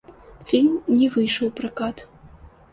[0.51, 2.05] Фільм не выйшаў у пракат.